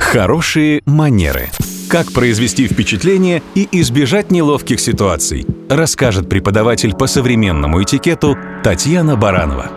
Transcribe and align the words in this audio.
Хорошие 0.00 0.82
манеры. 0.86 1.50
Как 1.88 2.10
произвести 2.12 2.66
впечатление 2.66 3.42
и 3.54 3.68
избежать 3.70 4.32
неловких 4.32 4.80
ситуаций, 4.80 5.46
расскажет 5.68 6.28
преподаватель 6.28 6.94
по 6.94 7.06
современному 7.06 7.82
этикету 7.82 8.36
Татьяна 8.64 9.16
Баранова. 9.16 9.70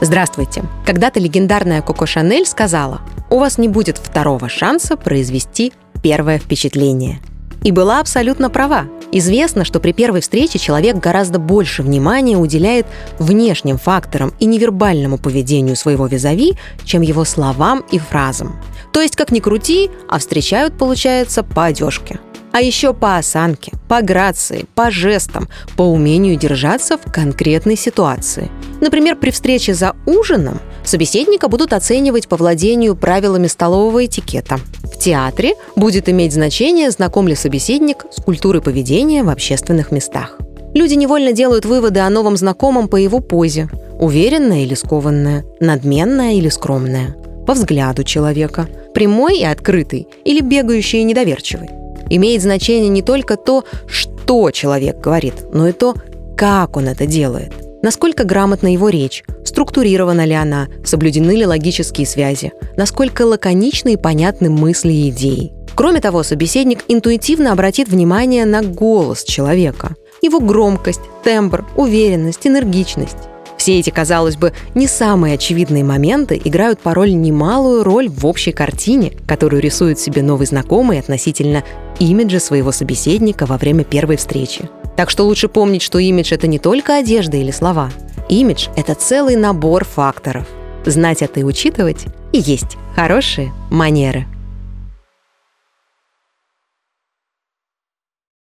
Здравствуйте. 0.00 0.64
Когда-то 0.86 1.20
легендарная 1.20 1.82
Коко 1.82 2.06
Шанель 2.06 2.46
сказала, 2.46 3.02
у 3.28 3.38
вас 3.38 3.58
не 3.58 3.68
будет 3.68 3.98
второго 3.98 4.48
шанса 4.48 4.96
произвести 4.96 5.72
первое 6.02 6.38
впечатление. 6.38 7.20
И 7.62 7.72
была 7.72 8.00
абсолютно 8.00 8.50
права. 8.50 8.86
Известно, 9.12 9.64
что 9.64 9.80
при 9.80 9.92
первой 9.92 10.20
встрече 10.20 10.58
человек 10.58 10.96
гораздо 10.96 11.38
больше 11.38 11.82
внимания 11.82 12.36
уделяет 12.36 12.86
внешним 13.18 13.76
факторам 13.76 14.32
и 14.38 14.46
невербальному 14.46 15.18
поведению 15.18 15.76
своего 15.76 16.06
визави, 16.06 16.54
чем 16.84 17.02
его 17.02 17.24
словам 17.24 17.84
и 17.90 17.98
фразам. 17.98 18.56
То 18.92 19.00
есть, 19.00 19.16
как 19.16 19.32
ни 19.32 19.40
крути, 19.40 19.90
а 20.08 20.18
встречают, 20.18 20.78
получается, 20.78 21.42
по 21.42 21.64
одежке. 21.64 22.20
А 22.52 22.60
еще 22.60 22.92
по 22.94 23.16
осанке, 23.16 23.72
по 23.88 24.02
грации, 24.02 24.66
по 24.74 24.90
жестам, 24.90 25.48
по 25.76 25.82
умению 25.82 26.36
держаться 26.36 26.98
в 26.98 27.12
конкретной 27.12 27.76
ситуации. 27.76 28.50
Например, 28.80 29.16
при 29.16 29.30
встрече 29.30 29.74
за 29.74 29.94
ужином 30.06 30.60
собеседника 30.88 31.48
будут 31.48 31.72
оценивать 31.72 32.28
по 32.28 32.36
владению 32.36 32.96
правилами 32.96 33.46
столового 33.46 34.06
этикета. 34.06 34.58
В 34.82 34.98
театре 34.98 35.54
будет 35.76 36.08
иметь 36.08 36.32
значение, 36.32 36.90
знаком 36.90 37.28
ли 37.28 37.34
собеседник 37.34 38.06
с 38.10 38.22
культурой 38.22 38.62
поведения 38.62 39.22
в 39.22 39.28
общественных 39.28 39.92
местах. 39.92 40.38
Люди 40.74 40.94
невольно 40.94 41.32
делают 41.32 41.64
выводы 41.64 42.00
о 42.00 42.10
новом 42.10 42.36
знакомом 42.36 42.88
по 42.88 42.96
его 42.96 43.20
позе. 43.20 43.68
Уверенная 43.98 44.62
или 44.62 44.74
скованная, 44.74 45.44
надменная 45.58 46.34
или 46.34 46.48
скромная. 46.48 47.16
По 47.46 47.54
взгляду 47.54 48.04
человека. 48.04 48.68
Прямой 48.94 49.38
и 49.38 49.44
открытый 49.44 50.06
или 50.24 50.40
бегающий 50.40 51.00
и 51.00 51.04
недоверчивый. 51.04 51.70
Имеет 52.08 52.42
значение 52.42 52.88
не 52.88 53.02
только 53.02 53.36
то, 53.36 53.64
что 53.86 54.50
человек 54.50 55.00
говорит, 55.00 55.34
но 55.52 55.68
и 55.68 55.72
то, 55.72 55.94
как 56.36 56.76
он 56.76 56.88
это 56.88 57.06
делает. 57.06 57.52
Насколько 57.82 58.24
грамотна 58.24 58.72
его 58.72 58.90
речь, 58.90 59.24
структурирована 59.44 60.26
ли 60.26 60.34
она, 60.34 60.68
соблюдены 60.84 61.32
ли 61.32 61.46
логические 61.46 62.06
связи, 62.06 62.52
насколько 62.76 63.22
лаконичны 63.22 63.94
и 63.94 63.96
понятны 63.96 64.50
мысли 64.50 64.92
и 64.92 65.08
идеи. 65.10 65.52
Кроме 65.74 66.00
того, 66.00 66.22
собеседник 66.22 66.84
интуитивно 66.88 67.52
обратит 67.52 67.88
внимание 67.88 68.44
на 68.44 68.62
голос 68.62 69.24
человека, 69.24 69.94
его 70.20 70.40
громкость, 70.40 71.00
тембр, 71.24 71.66
уверенность, 71.76 72.46
энергичность. 72.46 73.16
Все 73.56 73.78
эти, 73.78 73.90
казалось 73.90 74.36
бы, 74.36 74.52
не 74.74 74.86
самые 74.86 75.34
очевидные 75.34 75.84
моменты 75.84 76.40
играют 76.42 76.80
порой 76.80 77.12
немалую 77.12 77.84
роль 77.84 78.08
в 78.08 78.26
общей 78.26 78.52
картине, 78.52 79.12
которую 79.26 79.62
рисует 79.62 79.98
себе 79.98 80.22
новый 80.22 80.46
знакомый 80.46 80.98
относительно 80.98 81.62
имиджа 81.98 82.40
своего 82.40 82.72
собеседника 82.72 83.46
во 83.46 83.58
время 83.58 83.84
первой 83.84 84.16
встречи. 84.16 84.68
Так 85.00 85.08
что 85.08 85.24
лучше 85.24 85.48
помнить, 85.48 85.80
что 85.80 85.98
имидж— 85.98 86.30
это 86.34 86.46
не 86.46 86.58
только 86.58 86.96
одежда 86.96 87.38
или 87.38 87.50
слова. 87.52 87.90
Имидж— 88.28 88.66
это 88.76 88.94
целый 88.94 89.34
набор 89.34 89.86
факторов. 89.86 90.46
Знать 90.84 91.22
это 91.22 91.40
и 91.40 91.42
учитывать 91.42 92.04
и 92.34 92.38
есть 92.38 92.76
хорошие 92.94 93.50
манеры. 93.70 94.26